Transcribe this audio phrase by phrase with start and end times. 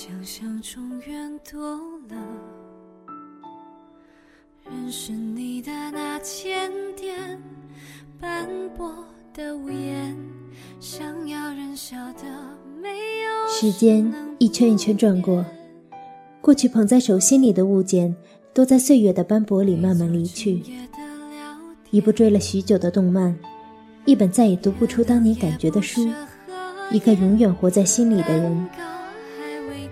[0.00, 1.60] 想象中远多
[2.08, 2.16] 了。
[4.64, 7.36] 认识你的那间店，
[8.20, 8.94] 斑驳
[9.34, 10.16] 的屋檐，
[10.78, 12.22] 想要人笑的。
[13.48, 15.44] 时间一圈一圈转过，
[16.40, 18.14] 过去捧在手心里的物件，
[18.54, 20.62] 都在岁月的斑驳里慢慢离去。
[21.90, 23.36] 一部追了许久的动漫，
[24.04, 26.08] 一本再也读不出当年感觉的书，
[26.92, 28.68] 一个永远活在心里的人。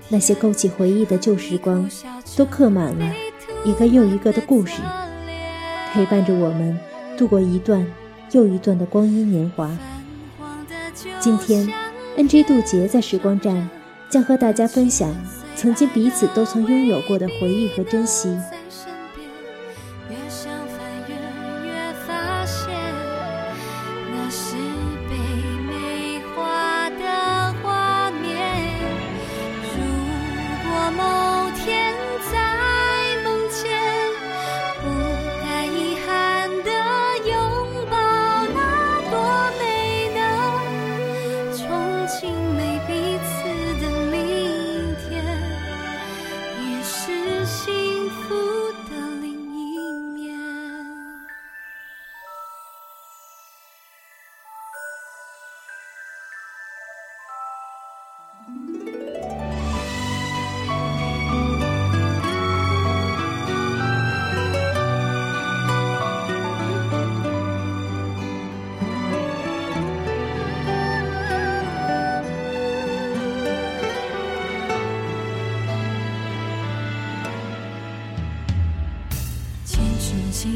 [0.08, 1.88] 那些勾起回忆的旧时光，
[2.36, 3.14] 都刻满了
[3.64, 4.80] 一个又一个的故事，
[5.92, 6.78] 陪伴着我们
[7.16, 7.86] 度过一段
[8.30, 9.76] 又一段的光阴年华。
[11.18, 11.68] 今天
[12.16, 13.68] ，NJ 渡劫在时光站
[14.08, 15.14] 将和大家分享
[15.56, 18.28] 曾经彼此都曾拥有过的回忆和珍惜。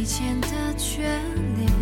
[0.01, 1.03] 以前的眷
[1.59, 1.80] 恋。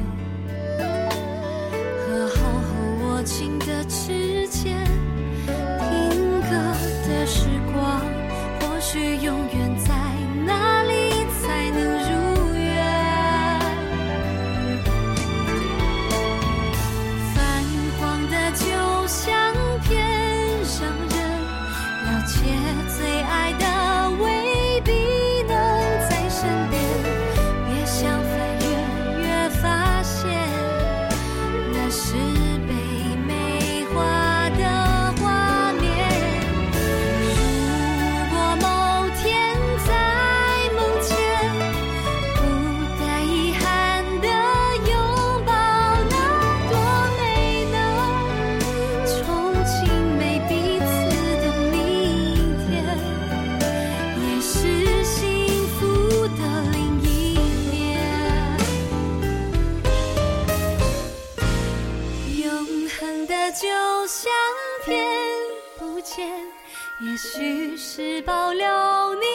[67.01, 68.67] 也许是保留
[69.15, 69.27] 你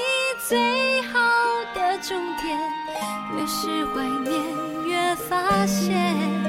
[0.50, 1.20] 最好
[1.74, 2.60] 的终点。
[3.36, 4.34] 越是怀念，
[4.86, 6.43] 越发现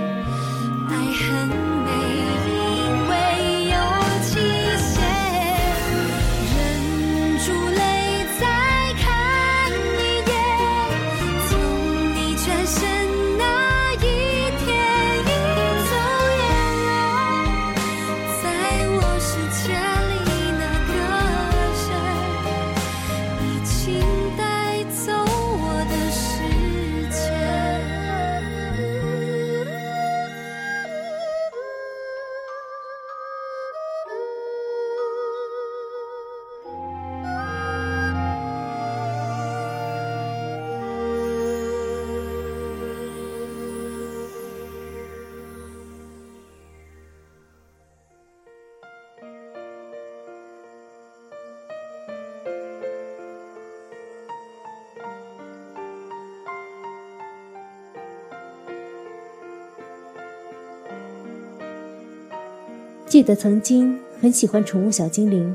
[63.15, 65.55] 记得曾经很喜欢宠物小精灵，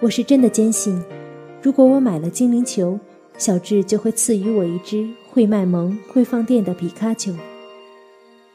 [0.00, 0.98] 我是真的坚信，
[1.60, 2.98] 如果我买了精灵球，
[3.36, 7.34] 小智就会赐予我一只会卖萌、会放电的皮卡丘。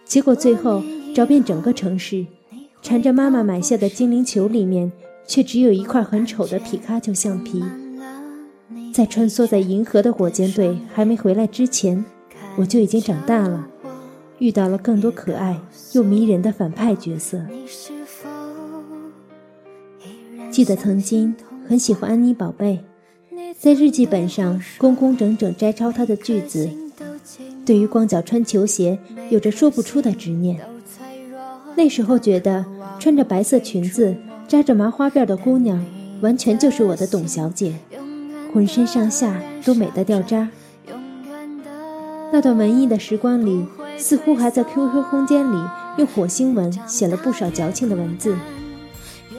[0.06, 0.82] 结果最后
[1.14, 2.26] 找遍整个城市，
[2.82, 4.92] 缠着妈妈买下的精灵球里面，
[5.28, 7.64] 却只有一块很丑的皮卡丘橡皮。
[8.92, 12.04] 在穿梭在银河的火箭队还没回来之前，
[12.56, 13.68] 我就已经长大了，
[14.40, 15.62] 遇到了更多可爱
[15.94, 17.40] 又迷人的反派角色。
[20.56, 21.36] 记得曾经
[21.68, 22.80] 很喜欢安妮宝贝，
[23.60, 26.70] 在日记本上工工整整摘抄她的句子。
[27.66, 28.98] 对于光脚穿球鞋
[29.30, 30.58] 有着说不出的执念。
[31.76, 32.66] 那时候觉得
[32.98, 34.16] 穿着白色裙子、
[34.48, 35.86] 扎着麻花辫的姑娘
[36.22, 37.74] 完全就是我的董小姐，
[38.54, 40.50] 浑身上下都美得掉渣。
[42.32, 43.66] 那段文艺的时光里，
[43.98, 45.58] 似乎还在 QQ 空间里
[45.98, 48.38] 用火星文写了不少矫情的文字，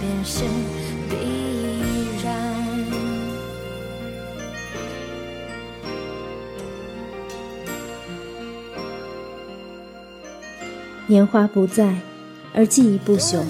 [0.00, 0.44] 别是
[1.10, 2.34] 必然
[11.06, 11.94] 年华不在，
[12.54, 13.40] 而记忆不朽。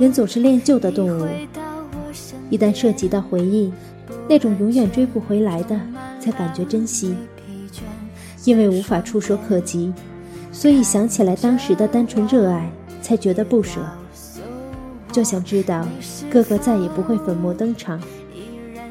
[0.00, 1.28] 人总是恋旧的动物，
[2.50, 3.72] 一旦涉及到回忆，
[4.28, 5.80] 那种永远追不回来的，
[6.20, 7.14] 才感觉珍惜。
[8.44, 9.92] 因为无法触手可及，
[10.52, 12.70] 所以想起来当时的单纯热爱，
[13.00, 13.80] 才觉得不舍。
[15.16, 15.88] 就想知道
[16.30, 17.98] 哥哥再也不会粉墨登场，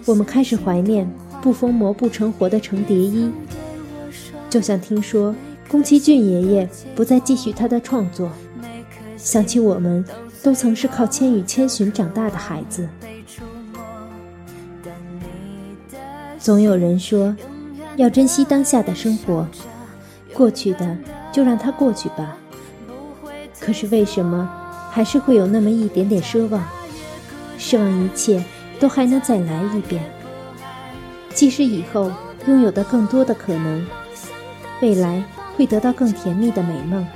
[0.05, 1.07] 我们开始怀念
[1.39, 3.31] 不疯魔不成活的程蝶衣。
[4.49, 5.35] 就像听说。
[5.67, 8.31] 宫崎骏爷爷不再继续他的创作，
[9.17, 10.05] 想起我们
[10.43, 12.87] 都曾是靠《千与千寻》长大的孩子。
[16.39, 17.35] 总有人说，
[17.97, 19.47] 要珍惜当下的生活，
[20.33, 20.95] 过去的
[21.31, 22.37] 就让它过去吧。
[23.59, 24.47] 可是为什么
[24.95, 26.63] 还是会有那么一点点奢望？
[27.59, 28.41] 奢望一切
[28.79, 30.01] 都还能再来一遍，
[31.33, 32.09] 即使以后
[32.47, 33.85] 拥有的更多的可能，
[34.81, 35.21] 未来。
[35.57, 37.07] 会得到更甜蜜的美梦。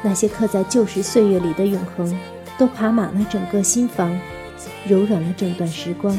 [0.00, 2.18] 那些刻在旧时岁月里的永恒，
[2.56, 4.18] 都爬满了整个心房，
[4.88, 6.18] 柔软了整段时光。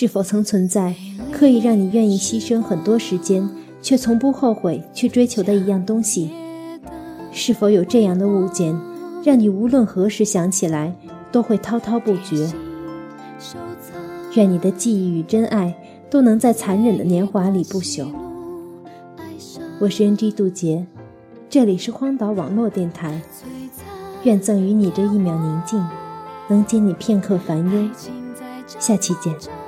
[0.00, 0.94] 是否曾存在
[1.30, 3.46] 刻意让你愿意牺牲很多时间，
[3.82, 6.30] 却从不后悔去追求的一样东西？
[7.32, 8.74] 是否有这样的物件，
[9.22, 10.96] 让你无论何时想起来
[11.30, 12.50] 都会滔滔不绝？
[14.36, 15.74] 愿你的记忆与真爱
[16.08, 18.06] 都能在残忍的年华里不朽。
[19.80, 20.86] 我是 NG 杜杰，
[21.50, 23.20] 这里是荒岛网络电台。
[24.22, 25.86] 愿赠予你这一秒宁静，
[26.48, 27.90] 能解你片刻烦忧。
[28.78, 29.59] 下期见。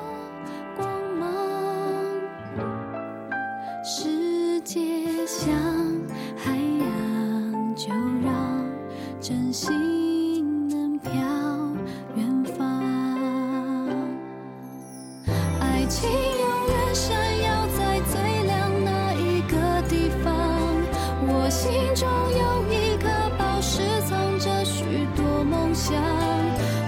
[22.02, 24.82] 拥有一个宝石藏着许
[25.14, 25.94] 多梦想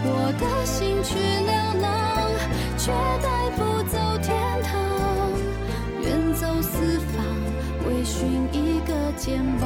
[0.05, 1.87] 我的心去流浪
[2.77, 2.91] 却
[3.23, 4.75] 带不走天堂。
[6.03, 7.25] 远走四方
[7.87, 9.65] 微寻一个肩膀。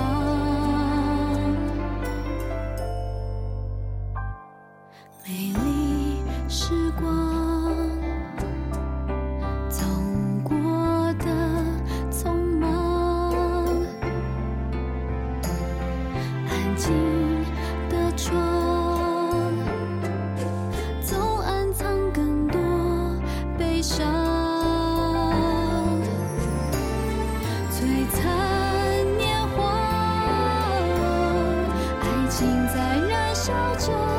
[5.25, 7.28] 美丽时光
[33.89, 34.18] shine.